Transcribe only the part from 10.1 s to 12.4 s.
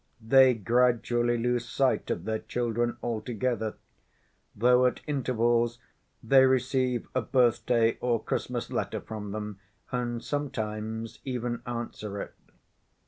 sometimes even answer it.